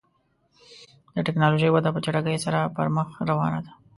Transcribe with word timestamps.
د 1.15 1.17
ټکنالوژۍ 1.27 1.69
وده 1.71 1.89
په 1.93 1.99
چټکۍ 2.05 2.37
سره 2.45 2.59
پر 2.75 2.87
مخ 2.95 3.09
روانه 3.29 3.59
ده. 3.65 3.71